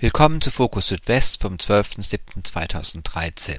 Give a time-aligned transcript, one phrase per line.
[0.00, 3.58] Willkommen zu Fokus Südwest vom 12.07.2013.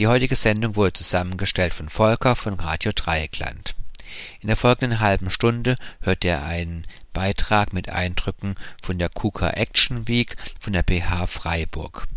[0.00, 3.76] Die heutige Sendung wurde zusammengestellt von Volker von Radio Dreieckland.
[4.40, 10.08] In der folgenden halben Stunde hört ihr einen Beitrag mit Eindrücken von der KUKA Action
[10.08, 12.08] Week von der PH Freiburg.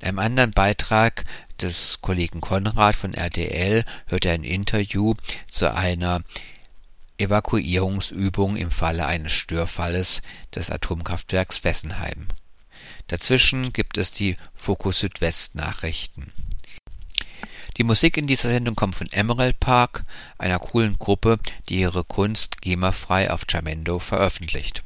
[0.00, 1.24] In einem anderen Beitrag
[1.58, 5.14] des Kollegen Konrad von RDL hört ihr ein Interview
[5.48, 6.20] zu einer
[7.16, 10.20] Evakuierungsübung im Falle eines Störfalles
[10.54, 12.26] des Atomkraftwerks Wessenheim.
[13.12, 16.32] Dazwischen gibt es die Fokus Südwest Nachrichten.
[17.76, 20.04] Die Musik in dieser Sendung kommt von Emerald Park,
[20.38, 21.38] einer coolen Gruppe,
[21.68, 24.82] die ihre Kunst GEMA-frei auf Jamendo veröffentlicht.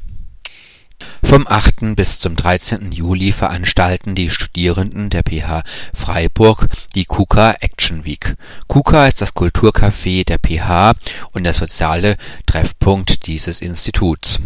[1.23, 1.95] Vom 8.
[1.95, 2.91] bis zum 13.
[2.91, 5.63] Juli veranstalten die Studierenden der PH
[5.95, 6.67] Freiburg
[6.97, 8.35] die KUKA Action Week.
[8.67, 10.95] KUKA ist das Kulturcafé der PH
[11.31, 12.17] und der soziale
[12.47, 14.41] Treffpunkt dieses Instituts.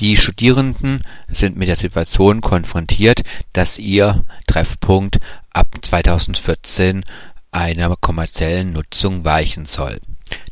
[0.00, 3.20] Die Studierenden sind mit der Situation konfrontiert,
[3.52, 5.18] dass ihr Treffpunkt
[5.52, 7.04] ab 2014
[7.52, 10.00] einer kommerziellen Nutzung weichen soll.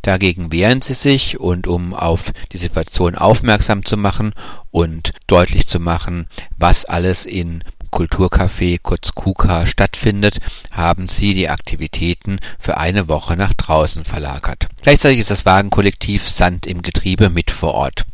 [0.03, 4.35] Dagegen wehren sie sich und um auf die Situation aufmerksam zu machen
[4.71, 6.27] und deutlich zu machen,
[6.59, 10.41] was alles in Kulturcafé kurz KUKA stattfindet,
[10.73, 14.69] haben sie die Aktivitäten für eine Woche nach draußen verlagert.
[14.83, 18.05] Gleichzeitig ist das Wagenkollektiv Sand im Getriebe mit vor Ort.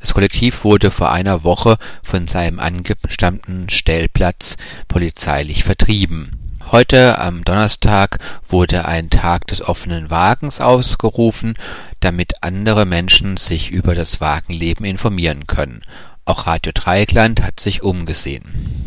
[0.00, 4.56] Das Kollektiv wurde vor einer Woche von seinem angestammten Stellplatz
[4.88, 6.38] polizeilich vertrieben.
[6.70, 11.54] Heute am Donnerstag wurde ein Tag des offenen Wagens ausgerufen,
[12.00, 15.84] damit andere Menschen sich über das Wagenleben informieren können.
[16.24, 18.44] Auch Radio Dreieckland hat sich umgesehen.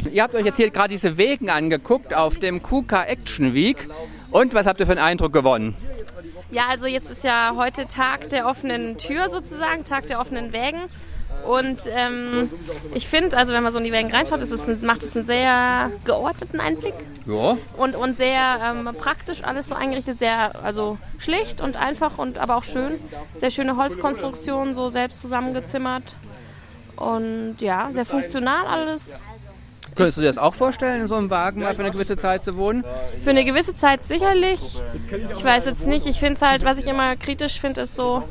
[0.09, 3.89] Ihr habt euch jetzt hier gerade diese Wegen angeguckt auf dem KUKA Action Week.
[4.31, 5.75] Und was habt ihr für einen Eindruck gewonnen?
[6.51, 10.79] Ja, also jetzt ist ja heute Tag der offenen Tür sozusagen, Tag der offenen Wägen.
[11.45, 12.49] Und ähm,
[12.93, 15.15] ich finde, also wenn man so in die Wägen reinschaut, ist es ein, macht es
[15.15, 16.93] einen sehr geordneten Einblick.
[17.25, 17.57] Ja.
[17.75, 22.55] Und, und sehr ähm, praktisch alles so eingerichtet, sehr also schlicht und einfach und aber
[22.55, 22.99] auch schön.
[23.35, 26.15] Sehr schöne Holzkonstruktionen, so selbst zusammengezimmert.
[26.95, 29.19] Und ja, sehr funktional alles.
[29.95, 32.41] Könntest du dir das auch vorstellen, in so einem Wagen mal für eine gewisse Zeit
[32.41, 32.83] zu wohnen?
[33.23, 34.59] Für eine gewisse Zeit sicherlich.
[35.37, 36.05] Ich weiß jetzt nicht.
[36.05, 38.23] Ich finde es halt, was ich immer kritisch finde, ist so,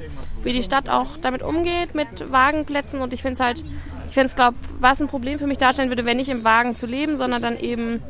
[0.42, 3.00] wie die Stadt auch damit umgeht mit Wagenplätzen.
[3.00, 3.64] Und ich finde es halt,
[4.06, 6.74] ich finde es, glaube was ein Problem für mich darstellen würde, wenn nicht im Wagen
[6.74, 8.03] zu leben, sondern dann eben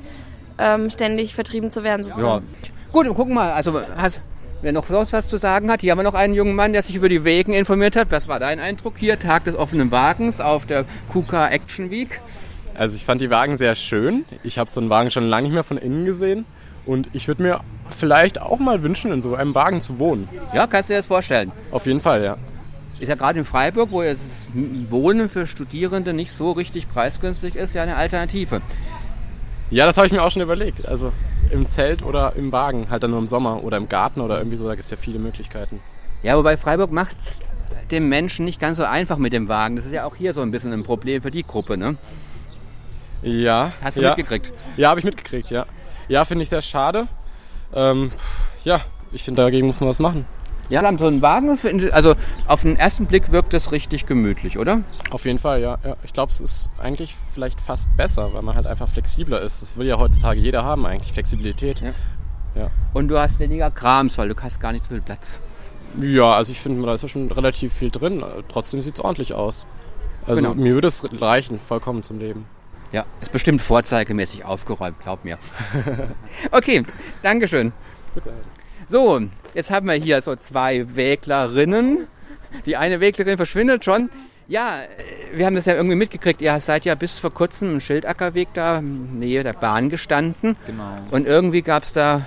[0.58, 2.04] ähm, ständig vertrieben zu werden.
[2.04, 2.44] Sozusagen.
[2.44, 2.70] Ja.
[2.90, 4.20] Gut, gucken mal, also hast,
[4.64, 6.82] wer noch sonst was zu sagen hat, hier haben wir noch einen jungen Mann, der
[6.82, 8.10] sich über die Wegen informiert hat.
[8.10, 9.18] Was war dein Eindruck hier?
[9.18, 12.20] Tag des offenen Wagens auf der KUKA Action Week.
[12.74, 14.24] Also ich fand die Wagen sehr schön.
[14.42, 16.46] Ich habe so einen Wagen schon lange nicht mehr von innen gesehen.
[16.86, 20.28] Und ich würde mir vielleicht auch mal wünschen, in so einem Wagen zu wohnen.
[20.54, 21.52] Ja, kannst du dir das vorstellen?
[21.70, 22.36] Auf jeden Fall, ja.
[22.98, 24.22] Ist ja gerade in Freiburg, wo jetzt
[24.90, 28.62] Wohnen für Studierende nicht so richtig preisgünstig ist, ja eine Alternative.
[29.70, 30.86] Ja, das habe ich mir auch schon überlegt.
[30.86, 31.12] Also
[31.54, 34.56] im Zelt oder im Wagen, halt dann nur im Sommer oder im Garten oder irgendwie
[34.56, 35.80] so, da gibt es ja viele Möglichkeiten.
[36.22, 37.40] Ja, wobei Freiburg macht es
[37.90, 39.76] dem Menschen nicht ganz so einfach mit dem Wagen.
[39.76, 41.96] Das ist ja auch hier so ein bisschen ein Problem für die Gruppe, ne?
[43.22, 43.72] Ja.
[43.82, 44.08] Hast du ja.
[44.10, 44.52] mitgekriegt?
[44.76, 45.66] Ja, habe ich mitgekriegt, ja.
[46.08, 47.08] Ja, finde ich sehr schade.
[47.72, 48.10] Ähm,
[48.64, 48.80] ja,
[49.12, 50.26] ich finde, dagegen muss man was machen.
[50.68, 51.58] Ja, so ein Wagen,
[51.92, 52.14] also
[52.46, 54.82] auf den ersten Blick wirkt das richtig gemütlich, oder?
[55.10, 55.78] Auf jeden Fall, ja.
[55.84, 55.96] ja.
[56.04, 59.62] Ich glaube, es ist eigentlich vielleicht fast besser, weil man halt einfach flexibler ist.
[59.62, 61.80] Das will ja heutzutage jeder haben eigentlich, Flexibilität.
[61.80, 61.92] Ja.
[62.54, 62.70] ja.
[62.92, 65.40] Und du hast weniger Krams, weil du hast gar nicht so viel Platz.
[66.00, 68.24] Ja, also ich finde, da ist ja schon relativ viel drin.
[68.48, 69.66] Trotzdem sieht es ordentlich aus.
[70.26, 70.54] Also Genau.
[70.54, 72.46] mir würde es reichen, vollkommen zum Leben.
[72.92, 75.36] Ja, ist bestimmt vorzeigemäßig aufgeräumt, glaub mir.
[76.52, 76.84] okay,
[77.22, 77.72] Dankeschön.
[78.86, 79.20] So,
[79.54, 82.06] jetzt haben wir hier so zwei Wäglerinnen.
[82.66, 84.10] Die eine Wäglerin verschwindet schon.
[84.46, 86.42] Ja, äh, wir haben das ja irgendwie mitgekriegt.
[86.42, 90.56] Ihr seid ja bis vor kurzem im Schildackerweg da in Nähe der Bahn gestanden.
[90.66, 90.84] Genau.
[91.10, 92.20] Und irgendwie gab es da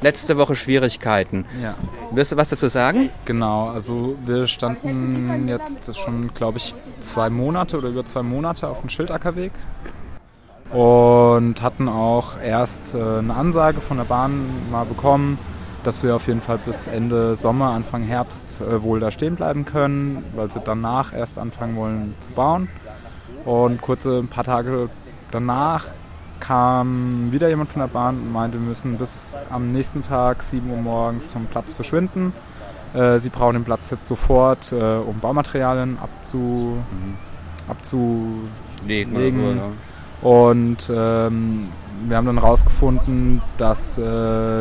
[0.00, 1.44] letzte Woche Schwierigkeiten.
[1.62, 1.74] Ja,
[2.12, 3.10] Wirst du was dazu sagen?
[3.24, 3.68] genau.
[3.70, 8.88] Also wir standen jetzt schon, glaube ich, zwei Monate oder über zwei Monate auf dem
[8.88, 9.52] Schildackerweg
[10.72, 15.38] und hatten auch erst äh, eine Ansage von der Bahn mal bekommen,
[15.84, 19.64] dass wir auf jeden Fall bis Ende Sommer, Anfang Herbst äh, wohl da stehen bleiben
[19.64, 22.68] können, weil sie danach erst anfangen wollen zu bauen.
[23.44, 24.88] Und kurze ein paar Tage
[25.30, 25.86] danach
[26.40, 30.68] kam wieder jemand von der Bahn und meinte, wir müssen bis am nächsten Tag 7
[30.70, 32.32] Uhr morgens vom Platz verschwinden.
[32.94, 36.78] Äh, sie brauchen den Platz jetzt sofort, äh, um Baumaterialien abzu,
[37.68, 39.14] abzulegen.
[39.14, 39.60] Legen.
[40.22, 41.68] Und ähm,
[42.06, 44.02] wir haben dann herausgefunden, dass äh,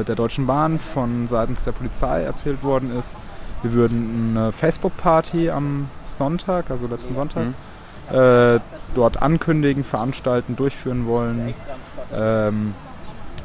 [0.04, 3.18] der Deutschen Bahn von seitens der Polizei erzählt worden ist,
[3.62, 8.16] wir würden eine Facebook-Party am Sonntag, also letzten Sonntag, Mhm.
[8.18, 8.60] äh,
[8.94, 11.54] dort ankündigen, veranstalten, durchführen wollen.
[12.14, 12.74] Ähm,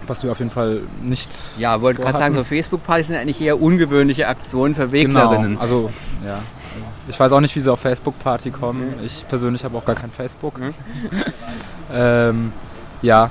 [0.06, 1.31] was wir auf jeden Fall nicht.
[1.58, 5.50] Ja, wollte gerade sagen, so Facebook-Partys sind eigentlich eher ungewöhnliche Aktionen für Weglerinnen.
[5.50, 5.90] Genau, also
[6.26, 6.38] ja.
[7.09, 8.95] Ich weiß auch nicht, wie sie auf Facebook-Party kommen.
[9.05, 10.61] Ich persönlich habe auch gar kein Facebook.
[10.61, 10.75] Mhm.
[11.93, 12.53] ähm,
[13.03, 13.31] ja,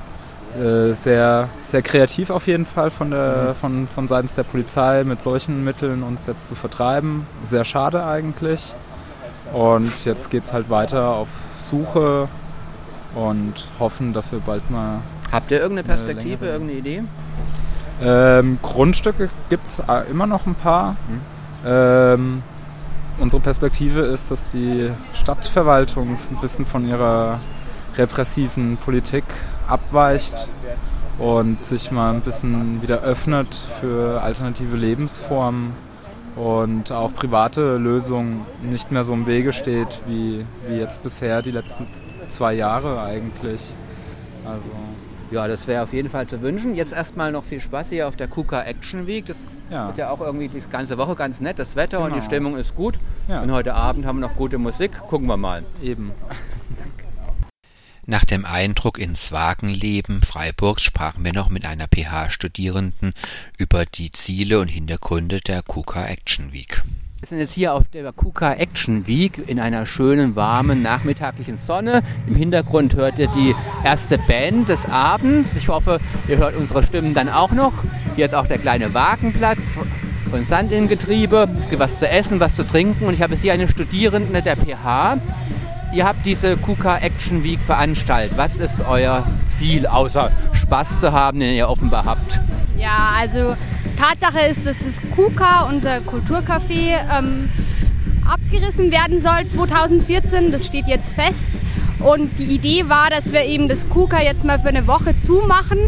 [0.56, 3.54] äh, sehr, sehr kreativ auf jeden Fall von, der, mhm.
[3.54, 7.26] von, von seitens der Polizei mit solchen Mitteln uns jetzt zu vertreiben.
[7.44, 8.74] Sehr schade eigentlich.
[9.52, 12.28] Und jetzt geht es halt weiter auf Suche
[13.14, 15.00] und hoffen, dass wir bald mal.
[15.32, 17.02] Habt ihr irgendeine Perspektive, irgendeine Idee?
[18.00, 20.92] Ähm, Grundstücke gibt es äh, immer noch ein paar.
[20.92, 21.20] Mhm.
[21.66, 22.42] Ähm,
[23.18, 27.40] unsere Perspektive ist, dass die Stadtverwaltung ein bisschen von ihrer
[27.96, 29.24] repressiven Politik
[29.66, 30.48] abweicht
[31.18, 35.72] und sich mal ein bisschen wieder öffnet für alternative Lebensformen
[36.36, 41.50] und auch private Lösungen nicht mehr so im Wege steht wie, wie jetzt bisher die
[41.50, 41.86] letzten
[42.28, 43.74] zwei Jahre eigentlich.
[44.44, 44.70] Also
[45.30, 46.74] ja, das wäre auf jeden Fall zu wünschen.
[46.74, 49.26] Jetzt erstmal noch viel Spaß hier auf der KUKA Action Week.
[49.26, 49.36] Das
[49.70, 49.90] ja.
[49.90, 51.58] ist ja auch irgendwie die ganze Woche ganz nett.
[51.58, 52.06] Das Wetter genau.
[52.06, 52.30] und die genau.
[52.30, 52.98] Stimmung ist gut.
[53.28, 53.42] Ja.
[53.42, 54.98] Und heute Abend haben wir noch gute Musik.
[55.08, 55.64] Gucken wir mal.
[55.82, 56.12] Eben.
[58.06, 63.12] Nach dem Eindruck ins Wagenleben Freiburgs sprachen wir noch mit einer PH-Studierenden
[63.58, 66.82] über die Ziele und Hintergründe der KUKA Action Week.
[67.20, 72.02] Wir sind jetzt hier auf der KUKA Action Week in einer schönen, warmen, nachmittaglichen Sonne.
[72.28, 75.56] Im Hintergrund hört ihr die erste Band des Abends.
[75.56, 75.98] Ich hoffe,
[76.28, 77.72] ihr hört unsere Stimmen dann auch noch.
[78.14, 79.58] Hier ist auch der kleine Wagenplatz
[80.30, 81.48] von Sand im Getriebe.
[81.58, 83.06] Es gibt was zu essen, was zu trinken.
[83.06, 85.18] Und ich habe jetzt hier eine Studierende der PH,
[85.90, 88.36] Ihr habt diese KUKA Action Week veranstaltet.
[88.36, 92.40] Was ist euer Ziel, außer Spaß zu haben, den ihr offenbar habt?
[92.76, 93.56] Ja, also
[93.98, 97.50] Tatsache ist, dass das KUKA, unser Kulturcafé, ähm,
[98.26, 100.52] abgerissen werden soll 2014.
[100.52, 101.50] Das steht jetzt fest.
[101.98, 105.78] Und die Idee war, dass wir eben das KUKA jetzt mal für eine Woche zumachen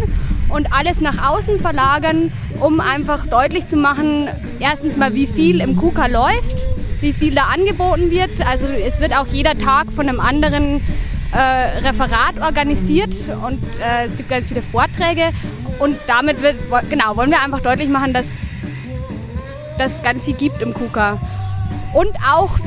[0.49, 4.29] und alles nach außen verlagern, um einfach deutlich zu machen,
[4.59, 6.57] erstens mal, wie viel im KUKA läuft
[7.01, 8.47] wie viel da angeboten wird.
[8.47, 10.81] Also es wird auch jeder Tag von einem anderen
[11.33, 13.15] äh, Referat organisiert
[13.47, 15.31] und äh, es gibt ganz viele Vorträge
[15.81, 16.56] und damit wird,
[16.88, 18.29] genau, wollen wir einfach deutlich machen, dass
[19.79, 21.19] es ganz viel gibt im KUKA.
[21.94, 22.59] Und auch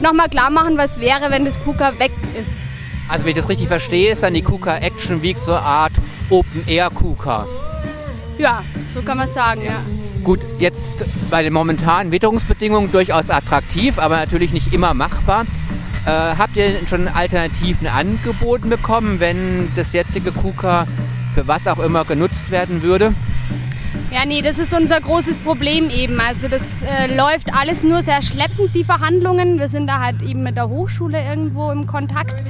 [0.00, 2.66] nochmal klar machen, was wäre, wenn das KUKA weg ist.
[3.08, 5.92] Also wenn ich das richtig verstehe, ist dann die KUKA Action Week so eine Art
[6.30, 7.46] Open Air KUKA.
[8.38, 8.62] Ja,
[8.92, 9.80] so kann man sagen, ja.
[10.24, 10.92] Gut, jetzt
[11.30, 15.46] bei den momentanen Witterungsbedingungen durchaus attraktiv, aber natürlich nicht immer machbar.
[16.04, 20.86] Äh, habt ihr schon Alternativen angeboten bekommen, wenn das jetzige KUKA
[21.34, 23.14] für was auch immer genutzt werden würde?
[24.10, 26.18] Ja, nee, das ist unser großes Problem eben.
[26.18, 29.58] Also das äh, läuft alles nur sehr schleppend, die Verhandlungen.
[29.58, 32.42] Wir sind da halt eben mit der Hochschule irgendwo im Kontakt.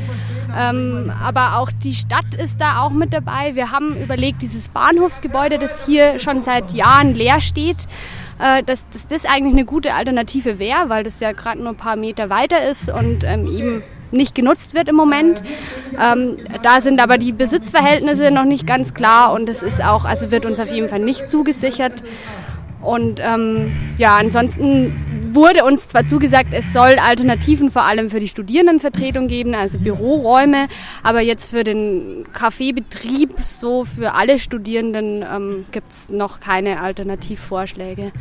[0.56, 3.56] Ähm, aber auch die Stadt ist da auch mit dabei.
[3.56, 7.78] Wir haben überlegt, dieses Bahnhofsgebäude, das hier schon seit Jahren leer steht,
[8.38, 11.76] äh, dass, dass das eigentlich eine gute Alternative wäre, weil das ja gerade nur ein
[11.76, 15.42] paar Meter weiter ist und ähm, eben nicht genutzt wird im Moment.
[15.98, 20.30] Ähm, da sind aber die Besitzverhältnisse noch nicht ganz klar und es ist auch, also
[20.30, 22.02] wird uns auf jeden Fall nicht zugesichert.
[22.80, 28.28] Und ähm, ja, ansonsten wurde uns zwar zugesagt, es soll Alternativen vor allem für die
[28.28, 30.68] Studierendenvertretung geben, also Büroräume,
[31.02, 38.12] aber jetzt für den Kaffeebetrieb, so für alle Studierenden, ähm, gibt es noch keine Alternativvorschläge.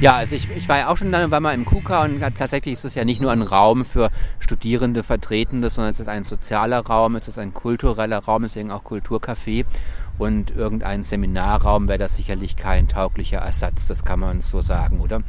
[0.00, 2.72] Ja, also ich, ich war ja auch schon dann war mal im KUKA und tatsächlich
[2.72, 6.80] ist es ja nicht nur ein Raum für Studierende, Vertretende, sondern es ist ein sozialer
[6.80, 9.64] Raum, es ist ein kultureller Raum, deswegen auch Kulturcafé
[10.20, 15.22] und irgendein Seminarraum wäre das sicherlich kein tauglicher Ersatz, das kann man so sagen, oder?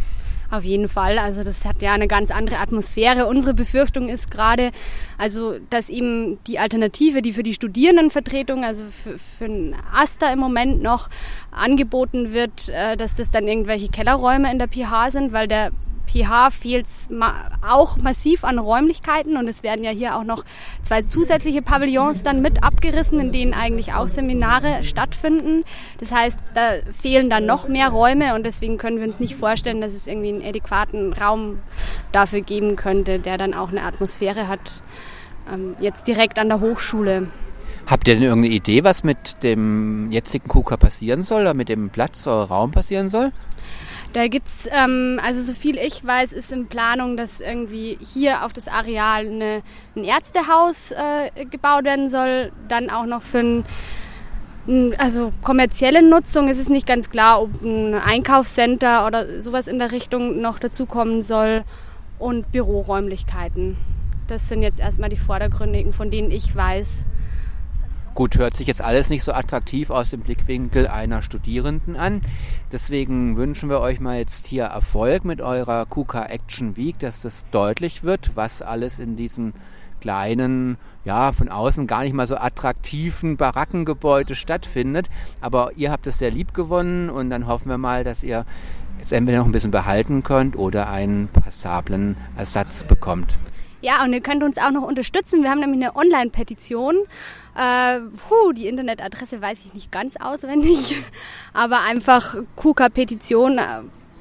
[0.52, 1.18] Auf jeden Fall.
[1.18, 3.26] Also das hat ja eine ganz andere Atmosphäre.
[3.26, 4.72] Unsere Befürchtung ist gerade,
[5.18, 10.40] also dass eben die Alternative, die für die Studierendenvertretung, also für, für ein Aster im
[10.40, 11.08] Moment noch
[11.52, 15.72] angeboten wird, äh, dass das dann irgendwelche Kellerräume in der PH sind, weil der
[16.12, 17.10] PH fehlt es
[17.68, 20.44] auch massiv an Räumlichkeiten und es werden ja hier auch noch
[20.84, 25.64] zwei zusätzliche Pavillons dann mit abgerissen, in denen eigentlich auch Seminare stattfinden.
[26.00, 29.80] Das heißt, da fehlen dann noch mehr Räume und deswegen können wir uns nicht vorstellen,
[29.80, 31.60] dass es irgendwie einen adäquaten Raum
[32.12, 34.82] dafür geben könnte, der dann auch eine Atmosphäre hat,
[35.52, 37.28] ähm, jetzt direkt an der Hochschule.
[37.88, 41.90] Habt ihr denn irgendeine Idee, was mit dem jetzigen KUKA passieren soll oder mit dem
[41.90, 43.32] Platz oder Raum passieren soll?
[44.14, 48.52] Da gibt's, ähm, also so viel ich weiß, ist in Planung, dass irgendwie hier auf
[48.52, 49.62] das Areal eine,
[49.96, 52.52] ein Ärztehaus äh, gebaut werden soll.
[52.68, 53.66] Dann auch noch für ein
[54.98, 59.92] also kommerzielle Nutzung ist es nicht ganz klar, ob ein Einkaufscenter oder sowas in der
[59.92, 61.64] Richtung noch dazukommen soll
[62.20, 63.78] und Büroräumlichkeiten.
[64.28, 67.08] Das sind jetzt erstmal die vordergründigen, von denen ich weiß.
[68.14, 72.22] Gut, hört sich jetzt alles nicht so attraktiv aus dem Blickwinkel einer Studierenden an.
[72.72, 77.46] Deswegen wünschen wir euch mal jetzt hier Erfolg mit eurer KUKA Action Week, dass das
[77.52, 79.52] deutlich wird, was alles in diesem
[80.00, 85.10] kleinen, ja, von außen gar nicht mal so attraktiven Barackengebäude stattfindet.
[85.42, 88.46] Aber ihr habt es sehr lieb gewonnen und dann hoffen wir mal, dass ihr
[89.02, 93.38] es entweder noch ein bisschen behalten könnt oder einen passablen Ersatz bekommt.
[93.82, 95.44] Ja, und ihr könnt uns auch noch unterstützen.
[95.44, 96.96] Wir haben nämlich eine Online-Petition.
[97.56, 100.96] Äh, puh, die Internetadresse weiß ich nicht ganz auswendig,
[101.54, 103.64] aber einfach KUKA-Petition äh,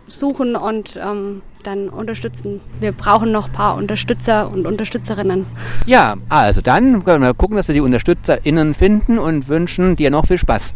[0.06, 2.60] suchen und ähm, dann unterstützen.
[2.80, 5.46] Wir brauchen noch ein paar Unterstützer und Unterstützerinnen.
[5.86, 10.26] Ja, also dann können wir gucken, dass wir die UnterstützerInnen finden und wünschen dir noch
[10.26, 10.74] viel Spaß.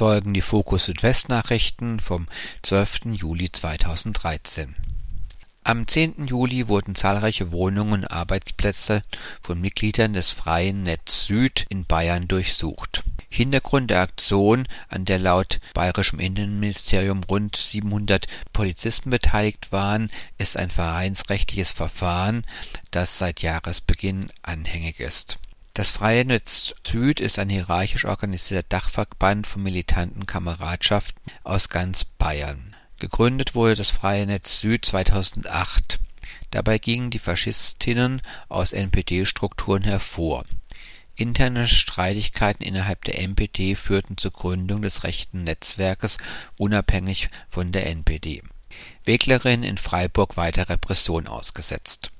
[0.00, 2.26] Folgen die Fokus Südwest-Nachrichten vom
[2.62, 3.00] 12.
[3.12, 4.74] Juli 2013.
[5.62, 6.26] Am 10.
[6.26, 9.02] Juli wurden zahlreiche Wohnungen und Arbeitsplätze
[9.42, 13.02] von Mitgliedern des Freien Netz Süd in Bayern durchsucht.
[13.28, 20.70] Hintergrund der Aktion, an der laut bayerischem Innenministerium rund 700 Polizisten beteiligt waren, ist ein
[20.70, 22.46] vereinsrechtliches Verfahren,
[22.90, 25.38] das seit Jahresbeginn anhängig ist.
[25.72, 32.74] Das Freie Netz Süd ist ein hierarchisch organisierter Dachverband von militanten Kameradschaften aus ganz Bayern.
[32.98, 36.00] Gegründet wurde das Freie Netz Süd 2008.
[36.50, 40.44] Dabei gingen die Faschistinnen aus NPD-Strukturen hervor.
[41.14, 46.18] Interne Streitigkeiten innerhalb der NPD führten zur Gründung des rechten Netzwerkes
[46.58, 48.42] unabhängig von der NPD.
[49.04, 52.10] Weglerinnen in Freiburg weiter Repression ausgesetzt.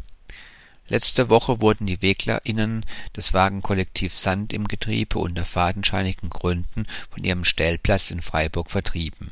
[0.91, 2.85] Letzte Woche wurden die WeglerInnen
[3.17, 9.31] des Wagenkollektivs Sand im Getriebe unter fadenscheinigen Gründen von ihrem Stellplatz in Freiburg vertrieben.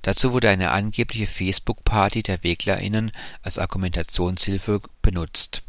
[0.00, 5.62] Dazu wurde eine angebliche Facebook-Party der WeglerInnen als Argumentationshilfe benutzt.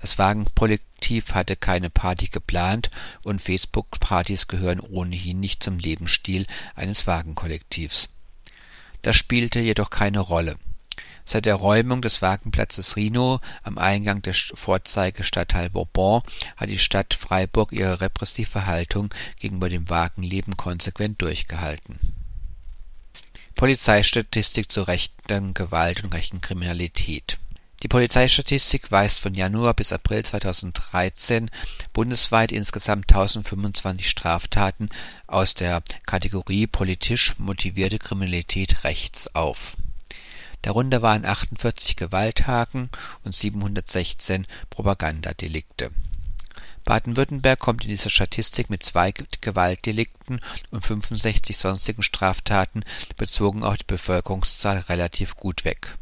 [0.00, 2.90] Das Wagenkollektiv hatte keine Party geplant
[3.22, 8.08] und Facebook-Partys gehören ohnehin nicht zum Lebensstil eines Wagenkollektivs.
[9.02, 10.56] Das spielte jedoch keine Rolle.
[11.24, 16.22] Seit der Räumung des Wagenplatzes Rhino am Eingang des Vorzeigestadtteil Bourbon
[16.56, 21.98] hat die Stadt Freiburg ihre repressive Haltung gegenüber dem Wagenleben konsequent durchgehalten.
[23.54, 27.38] Polizeistatistik zur rechten Gewalt und rechten Kriminalität
[27.84, 31.50] die Polizeistatistik weist von Januar bis April 2013
[31.92, 34.88] bundesweit insgesamt 1025 Straftaten
[35.26, 39.76] aus der Kategorie politisch motivierte Kriminalität rechts auf.
[40.64, 42.88] Darunter waren 48 Gewalttaten
[43.22, 45.90] und 716 Propagandadelikte.
[46.86, 52.82] Baden-Württemberg kommt in dieser Statistik mit zwei Gewaltdelikten und 65 sonstigen Straftaten
[53.18, 55.98] bezogen auf die Bevölkerungszahl relativ gut weg.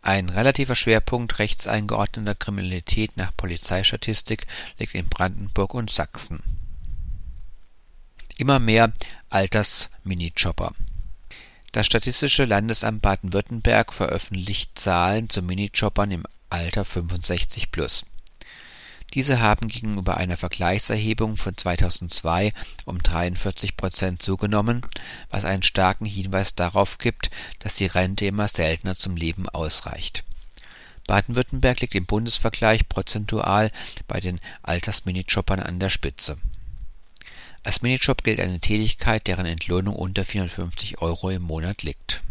[0.00, 6.42] Ein relativer Schwerpunkt rechts eingeordneter Kriminalität nach Polizeistatistik liegt in Brandenburg und Sachsen.
[8.36, 8.92] Immer mehr
[9.30, 10.72] Alters-Minijobber
[11.72, 18.04] Das Statistische Landesamt Baden-Württemberg veröffentlicht Zahlen zu Minijobbern im Alter 65 plus.
[19.14, 22.52] Diese haben gegenüber einer Vergleichserhebung von 2002
[22.84, 24.82] um 43 Prozent zugenommen,
[25.30, 27.30] was einen starken Hinweis darauf gibt,
[27.60, 30.24] dass die Rente immer seltener zum Leben ausreicht.
[31.06, 33.70] Baden-Württemberg liegt im Bundesvergleich prozentual
[34.08, 36.36] bei den Altersminijobbern an der Spitze.
[37.64, 42.22] Als Minijob gilt eine Tätigkeit, deren Entlohnung unter 450 Euro im Monat liegt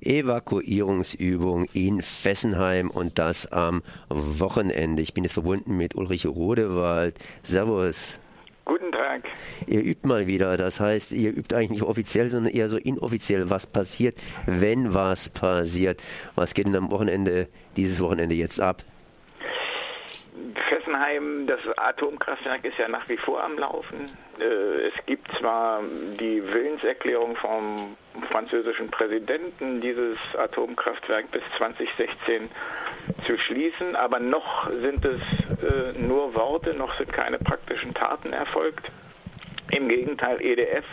[0.00, 5.02] Evakuierungsübung in Fessenheim und das am Wochenende.
[5.02, 7.16] Ich bin jetzt verbunden mit Ulrich Rodewald.
[7.42, 8.18] Servus.
[8.64, 9.24] Guten Tag.
[9.66, 13.50] Ihr übt mal wieder, das heißt, ihr übt eigentlich nicht offiziell, sondern eher so inoffiziell,
[13.50, 16.02] was passiert, wenn was passiert.
[16.34, 18.84] Was geht denn am Wochenende, dieses Wochenende jetzt ab?
[20.68, 24.06] Fessenheim, das Atomkraftwerk ist ja nach wie vor am Laufen.
[24.38, 25.82] Äh, es gibt zwar
[26.18, 27.96] die Willenserklärung vom
[28.30, 32.50] französischen Präsidenten, dieses Atomkraftwerk bis 2016
[33.26, 35.20] zu schließen, aber noch sind es
[35.62, 38.90] äh, nur Worte, noch sind keine praktischen Taten erfolgt.
[39.70, 40.84] Im Gegenteil, EDF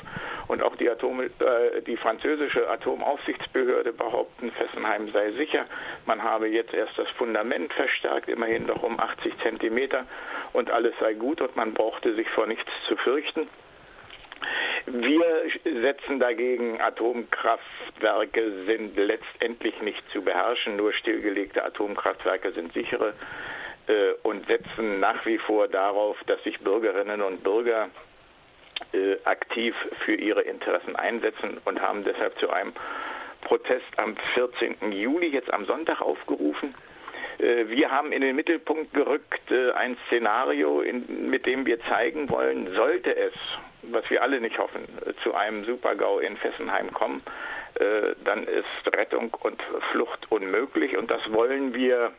[0.48, 5.66] und auch die, Atom, äh, die französische Atomaufsichtsbehörde behaupten, Fessenheim sei sicher.
[6.06, 10.06] Man habe jetzt erst das Fundament verstärkt, immerhin noch um 80 Zentimeter
[10.54, 13.48] und alles sei gut und man brauchte sich vor nichts zu fürchten.
[14.86, 15.26] Wir
[15.64, 23.14] setzen dagegen, Atomkraftwerke sind letztendlich nicht zu beherrschen, nur stillgelegte Atomkraftwerke sind sichere
[23.88, 27.90] äh, und setzen nach wie vor darauf, dass sich Bürgerinnen und Bürger
[29.26, 32.74] aktiv für ihre Interessen einsetzen und haben deshalb zu einem
[33.42, 34.92] Protest am 14.
[34.92, 36.74] Juli, jetzt am Sonntag, aufgerufen.
[37.40, 42.74] Äh, wir haben in den Mittelpunkt gerückt äh, ein Szenario, mit dem wir zeigen wollen,
[42.74, 43.34] sollte es,
[43.84, 47.22] was wir alle nicht hoffen, äh, zu einem Supergau in Fessenheim kommen,
[47.76, 49.62] äh, dann ist Rettung und
[49.92, 52.12] Flucht unmöglich und das wollen wir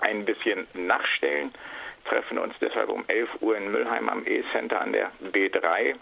[0.00, 1.52] ein bisschen nachstellen
[2.04, 5.94] treffen uns deshalb um 11 Uhr in Müllheim am E-Center an der B3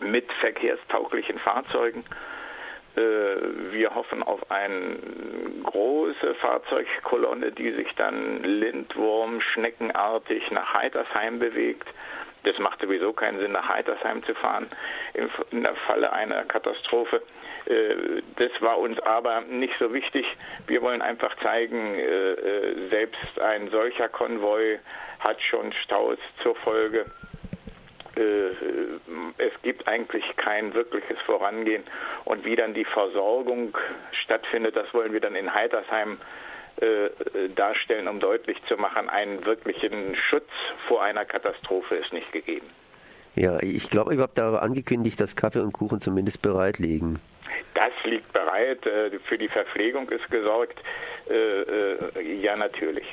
[0.00, 2.04] mit verkehrstauglichen Fahrzeugen.
[2.96, 3.00] Äh,
[3.72, 4.96] wir hoffen auf eine
[5.62, 11.88] große Fahrzeugkolonne, die sich dann Lindwurm schneckenartig nach Heitersheim bewegt.
[12.44, 14.68] Das macht sowieso keinen Sinn, nach Heitersheim zu fahren
[15.14, 15.28] im
[15.86, 17.22] Falle einer Katastrophe.
[17.66, 20.26] Äh, das war uns aber nicht so wichtig.
[20.66, 24.78] Wir wollen einfach zeigen, äh, selbst ein solcher Konvoi
[25.20, 27.06] hat schon Staus zur Folge.
[28.16, 28.50] Äh,
[29.38, 31.84] es gibt eigentlich kein wirkliches Vorangehen.
[32.24, 33.76] Und wie dann die Versorgung
[34.12, 36.51] stattfindet, das wollen wir dann in Heitersheim äh,
[37.54, 40.48] darstellen, um deutlich zu machen, einen wirklichen Schutz
[40.88, 42.66] vor einer Katastrophe ist nicht gegeben.
[43.34, 47.18] Ja, ich glaube, ihr habt da angekündigt, dass Kaffee und Kuchen zumindest bereit liegen.
[47.74, 50.78] Das liegt bereit, äh, für die Verpflegung ist gesorgt.
[51.30, 53.06] Äh, äh, ja, natürlich.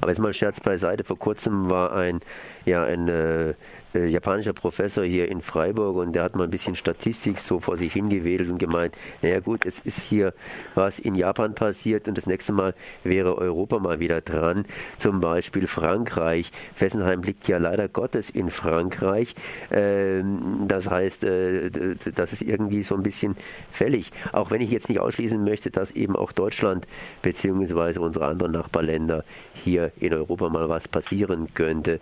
[0.00, 1.04] Aber jetzt mal Scherz beiseite.
[1.04, 2.20] Vor kurzem war ein,
[2.68, 3.54] ja, ein äh,
[3.94, 7.76] äh, japanischer Professor hier in Freiburg und der hat mal ein bisschen Statistik so vor
[7.76, 10.34] sich hingewedelt und gemeint, naja gut, es ist hier
[10.74, 14.66] was in Japan passiert und das nächste Mal wäre Europa mal wieder dran.
[14.98, 16.52] Zum Beispiel Frankreich.
[16.74, 19.34] Fessenheim liegt ja leider Gottes in Frankreich.
[19.70, 21.70] Ähm, das heißt, äh,
[22.14, 23.36] das ist irgendwie so ein bisschen
[23.70, 24.12] fällig.
[24.32, 26.86] Auch wenn ich jetzt nicht ausschließen möchte, dass eben auch Deutschland
[27.22, 32.00] beziehungsweise unsere anderen Nachbarländer hier in Europa mal was passieren könnte.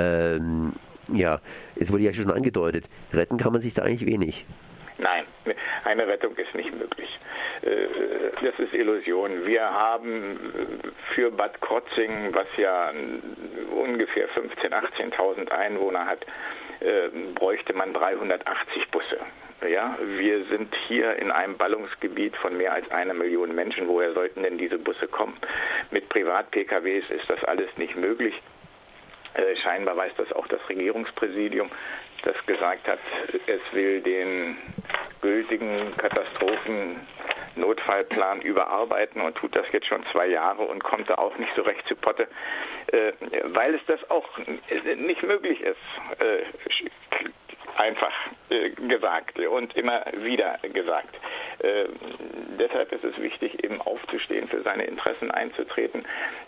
[0.00, 0.72] Ähm,
[1.12, 1.40] ja,
[1.76, 4.46] es wurde ja schon angedeutet, retten kann man sich da eigentlich wenig.
[4.98, 5.24] Nein,
[5.84, 7.18] eine Rettung ist nicht möglich.
[7.62, 7.86] Äh,
[8.42, 9.46] Das ist Illusion.
[9.46, 10.38] Wir haben
[11.14, 12.90] für Bad Krotzing, was ja
[13.70, 14.70] ungefähr 15.000,
[15.12, 16.24] 18.000 Einwohner hat,
[16.80, 19.18] äh, bräuchte man 380 Busse.
[19.68, 23.88] Ja, wir sind hier in einem Ballungsgebiet von mehr als einer Million Menschen.
[23.88, 25.36] Woher sollten denn diese Busse kommen?
[25.90, 28.34] Mit Privat-PKWs ist das alles nicht möglich.
[29.34, 31.70] Äh, scheinbar weiß das auch das Regierungspräsidium,
[32.22, 32.98] das gesagt hat,
[33.46, 34.56] es will den
[35.22, 41.54] gültigen Katastrophennotfallplan überarbeiten und tut das jetzt schon zwei Jahre und kommt da auch nicht
[41.54, 42.28] so recht zu Potte,
[42.88, 43.12] äh,
[43.44, 44.28] weil es das auch
[44.96, 45.78] nicht möglich ist.
[46.18, 46.42] Äh,
[47.76, 48.12] einfach
[48.88, 51.14] gesagt und immer wieder gesagt.
[51.62, 51.86] Äh,
[52.58, 56.04] deshalb ist es wichtig, eben aufzustehen, für seine Interessen einzutreten.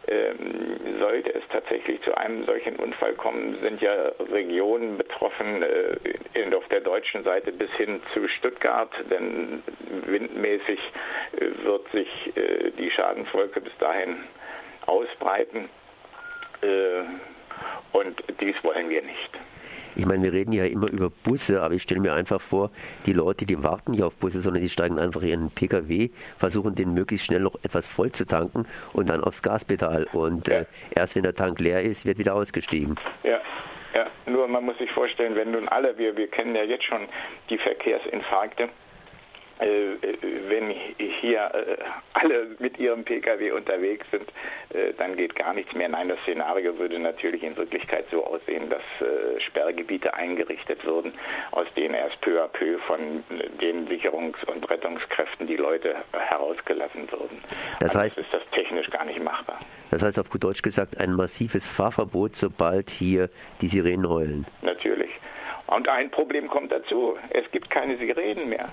[0.09, 3.93] Ähm, sollte es tatsächlich zu einem solchen Unfall kommen, sind ja
[4.33, 5.97] Regionen betroffen, äh,
[6.63, 9.63] auf der deutschen Seite bis hin zu Stuttgart, denn
[10.07, 10.79] windmäßig
[11.37, 14.17] äh, wird sich äh, die Schadenswolke bis dahin
[14.87, 15.69] ausbreiten.
[16.63, 17.03] Äh,
[17.93, 19.31] und dies wollen wir nicht.
[19.97, 22.71] Ich meine, wir reden ja immer über Busse, aber ich stelle mir einfach vor,
[23.07, 26.75] die Leute, die warten nicht auf Busse, sondern die steigen einfach in einen PKW, versuchen
[26.75, 30.07] den möglichst schnell noch etwas voll zu tanken und dann aufs Gaspedal.
[30.13, 32.97] Und äh, erst wenn der Tank leer ist, wird wieder ausgestiegen.
[33.23, 33.41] Ja,
[33.95, 37.03] ja, nur man muss sich vorstellen, wenn nun alle, wir, wir kennen ja jetzt schon
[37.51, 38.69] die Verkehrsinfarkte,
[39.61, 39.97] äh, äh,
[40.49, 40.62] wenn
[41.23, 41.77] hier äh,
[42.15, 44.29] alle mit ihrem Pkw unterwegs sind,
[44.75, 45.89] äh, dann geht gar nichts mehr.
[45.89, 51.13] Nein, das Szenario würde natürlich in Wirklichkeit so aussehen, dass äh, Sperrgebiete eingerichtet würden,
[51.53, 57.11] aus denen erst peu à peu von äh, den Sicherungs- und Rettungskräften die Leute herausgelassen
[57.11, 57.41] würden.
[57.79, 59.59] Das heißt, ist das technisch gar nicht machbar.
[59.91, 63.31] das heißt auf gut Deutsch gesagt ein massives Fahrverbot, sobald hier
[63.61, 64.45] die Sirenen heulen.
[64.63, 65.11] Natürlich.
[65.69, 67.17] Und ein Problem kommt dazu.
[67.31, 68.69] Es gibt keine Sirenen mehr.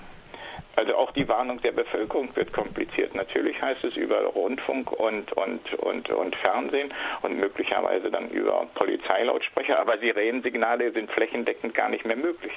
[0.76, 3.14] Also auch die Warnung der Bevölkerung wird kompliziert.
[3.14, 9.78] Natürlich heißt es über Rundfunk und, und, und, und Fernsehen und möglicherweise dann über Polizeilautsprecher,
[9.78, 12.52] aber Sirenensignale sind flächendeckend gar nicht mehr möglich.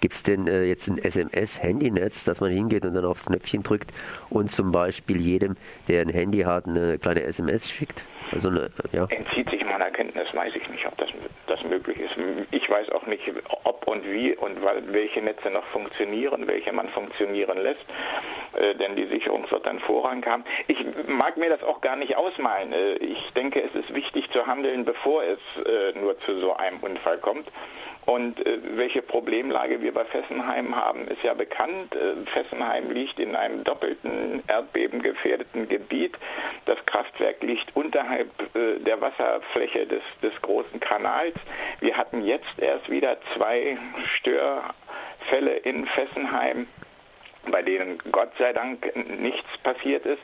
[0.00, 3.92] Gibt es denn äh, jetzt ein SMS-Handynetz, dass man hingeht und dann aufs Knöpfchen drückt
[4.28, 5.56] und zum Beispiel jedem,
[5.88, 8.04] der ein Handy hat, eine kleine SMS schickt?
[8.32, 9.06] Also eine, ja.
[9.10, 11.08] Entzieht sich meiner Kenntnis, weiß ich nicht, ob das,
[11.46, 12.14] das möglich ist.
[12.50, 13.22] Ich weiß auch nicht,
[13.64, 14.58] ob und wie und
[14.92, 17.84] welche Netze noch funktionieren, welche man funktionieren lässt,
[18.56, 20.44] äh, denn die Sicherung wird dann Vorrang haben.
[20.68, 22.72] Ich mag mir das auch gar nicht ausmalen.
[22.72, 26.78] Äh, ich denke, es ist wichtig zu handeln, bevor es äh, nur zu so einem
[26.78, 27.48] Unfall kommt.
[28.10, 31.94] Und äh, welche Problemlage wir bei Fessenheim haben, ist ja bekannt.
[31.94, 36.18] Äh, Fessenheim liegt in einem doppelten erdbebengefährdeten Gebiet.
[36.66, 41.36] Das Kraftwerk liegt unterhalb äh, der Wasserfläche des, des großen Kanals.
[41.78, 43.78] Wir hatten jetzt erst wieder zwei
[44.16, 46.66] Störfälle in Fessenheim
[47.50, 50.22] bei denen Gott sei Dank nichts passiert ist,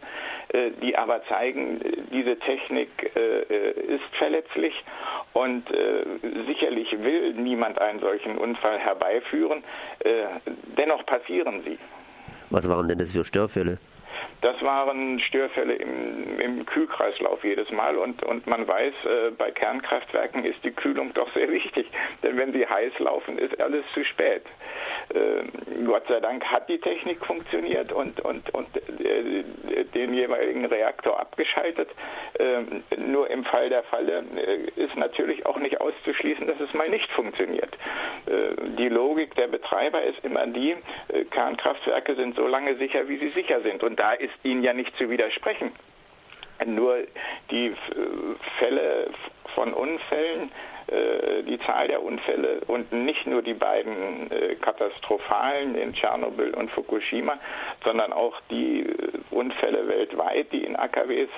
[0.48, 1.80] äh, die aber zeigen,
[2.12, 4.84] diese Technik äh, ist verletzlich
[5.32, 6.04] und äh,
[6.46, 9.64] sicherlich will niemand einen solchen Unfall herbeiführen.
[10.00, 10.24] Äh,
[10.76, 11.78] dennoch passieren sie.
[12.50, 13.78] Was waren denn das für Störfälle?
[14.40, 20.44] Das waren Störfälle im, im Kühlkreislauf jedes Mal und, und man weiß, äh, bei Kernkraftwerken
[20.44, 21.86] ist die Kühlung doch sehr wichtig,
[22.22, 24.42] denn wenn sie heiß laufen, ist alles zu spät.
[25.14, 29.44] Äh, Gott sei Dank hat die Technik funktioniert und, und, und äh,
[29.94, 31.88] den jeweiligen Reaktor abgeschaltet.
[32.38, 36.88] Äh, nur im Fall der Falle äh, ist natürlich auch nicht auszuschließen, dass es mal
[36.88, 37.72] nicht funktioniert.
[38.26, 40.72] Äh, die Logik der Betreiber ist immer die,
[41.08, 43.82] äh, Kernkraftwerke sind so lange sicher, wie sie sicher sind.
[43.82, 45.72] Und da ist ihnen ja nicht zu widersprechen.
[46.64, 46.98] Nur
[47.50, 47.74] die äh,
[48.58, 49.10] Fälle
[49.54, 50.52] von Unfällen,
[50.86, 56.70] äh, die Zahl der Unfälle und nicht nur die beiden äh, katastrophalen in Tschernobyl und
[56.70, 57.36] Fukushima,
[57.82, 58.86] sondern auch die
[59.32, 61.28] Unfälle weltweit, die in AKWs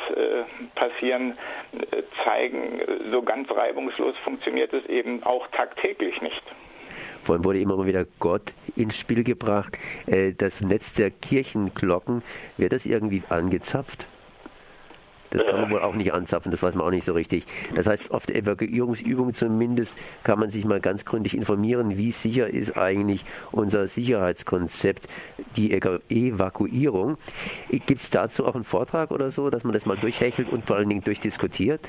[0.75, 1.39] passieren,
[2.23, 6.43] zeigen, so ganz reibungslos funktioniert es eben auch tagtäglich nicht.
[7.25, 9.79] Vorhin wurde immer mal wieder Gott ins Spiel gebracht.
[10.07, 12.23] Äh, Das Netz der Kirchenglocken,
[12.57, 14.07] wird das irgendwie angezapft?
[15.31, 17.45] Das kann man wohl auch nicht anzapfen, das weiß man auch nicht so richtig.
[17.75, 22.49] Das heißt, auf der Evakuierungsübung zumindest kann man sich mal ganz gründlich informieren, wie sicher
[22.49, 25.07] ist eigentlich unser Sicherheitskonzept,
[25.57, 27.19] die Evakuierung.
[27.71, 30.77] Gibt es dazu auch einen Vortrag oder so, dass man das mal durchhechelt und vor
[30.77, 31.81] allen Dingen durchdiskutiert?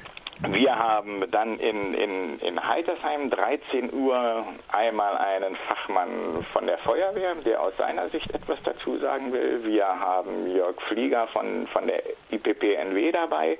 [0.48, 7.36] Wir haben dann in, in, in Heitersheim 13 Uhr einmal einen Fachmann von der Feuerwehr,
[7.36, 9.66] der aus seiner Sicht etwas dazu sagen will.
[9.66, 13.58] Wir haben Jörg Flieger von, von der IPPNW dabei,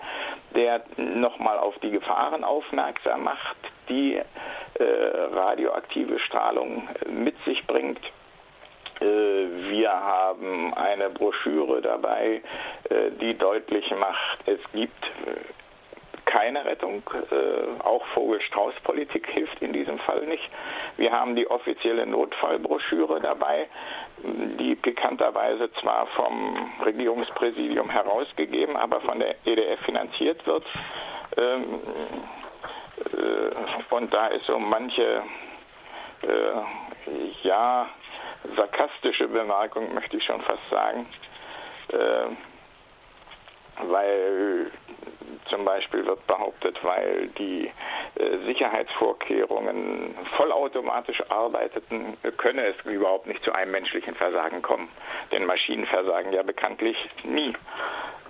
[0.56, 3.58] der nochmal auf die Gefahren aufmerksam macht,
[3.90, 4.24] die äh,
[5.34, 8.00] radioaktive Strahlung mit sich bringt.
[9.02, 9.06] Äh,
[9.70, 12.42] Wir haben eine Broschüre dabei,
[12.90, 15.06] äh, die deutlich macht, es gibt
[16.30, 17.02] keine Rettung.
[17.32, 20.48] Äh, auch Vogel-Strauß-Politik hilft in diesem Fall nicht.
[20.98, 23.68] Wir haben die offizielle Notfallbroschüre dabei,
[24.60, 30.66] die pikanterweise zwar vom Regierungspräsidium herausgegeben, aber von der EDF finanziert wird.
[31.36, 31.64] Ähm,
[32.98, 35.24] äh, und da ist so manche,
[36.22, 37.90] äh, ja,
[38.56, 41.08] sarkastische Bemerkung, möchte ich schon fast sagen.
[41.92, 42.28] Äh,
[43.82, 44.72] weil
[45.50, 47.72] zum Beispiel wird behauptet, weil die
[48.16, 54.90] äh, Sicherheitsvorkehrungen vollautomatisch arbeiteten, könne es überhaupt nicht zu einem menschlichen Versagen kommen.
[55.32, 57.54] Denn Maschinen versagen ja bekanntlich nie.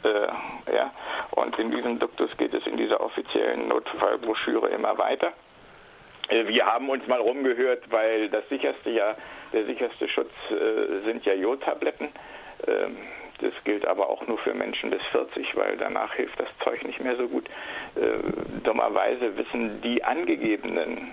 [0.03, 0.91] Äh, ja.
[1.31, 5.33] Und in diesem Duktus geht es in dieser offiziellen Notfallbroschüre immer weiter.
[6.29, 9.15] Äh, Wir haben uns mal rumgehört, weil das sicherste ja,
[9.51, 12.09] der sicherste Schutz äh, sind ja Jodtabletten.
[12.67, 12.97] Ähm,
[13.41, 17.03] das gilt aber auch nur für Menschen bis 40, weil danach hilft das Zeug nicht
[17.03, 17.47] mehr so gut.
[17.95, 21.09] Äh, dummerweise wissen die angegebenen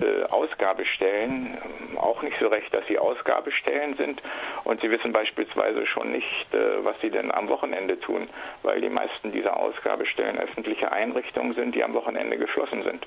[0.00, 1.58] äh, Ausgabestellen
[1.90, 4.22] ähm, auch nicht so recht, dass sie Ausgabestellen sind.
[4.64, 8.28] Und sie wissen beispielsweise schon nicht, äh, was sie denn am Wochenende tun,
[8.62, 13.06] weil die meisten dieser Ausgabestellen öffentliche Einrichtungen sind, die am Wochenende geschlossen sind.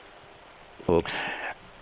[0.88, 1.26] Ups.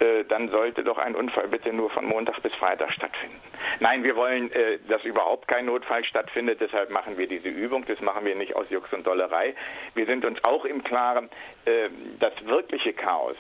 [0.02, 3.40] Äh, dann sollte doch ein Unfall bitte nur von Montag bis Freitag stattfinden.
[3.80, 7.86] Nein, wir wollen, äh, dass überhaupt kein Notfall stattfindet, deshalb machen wir diese Übung.
[7.86, 9.54] Das machen wir nicht aus Jux und Dollerei.
[9.94, 11.30] Wir sind uns auch im Klaren,
[11.66, 13.38] äh, das wirkliche Chaos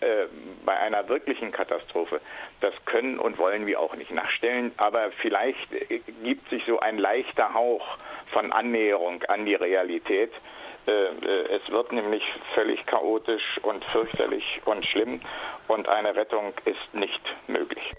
[0.00, 0.26] äh,
[0.64, 2.20] bei einer wirklichen Katastrophe,
[2.60, 6.98] das können und wollen wir auch nicht nachstellen, aber vielleicht äh, gibt sich so ein
[6.98, 7.98] leichter Hauch
[8.30, 10.30] von Annäherung an die Realität.
[10.86, 12.22] Äh, äh, Es wird nämlich
[12.54, 15.20] völlig chaotisch und fürchterlich und schlimm
[15.68, 17.92] und eine Rettung ist nicht möglich.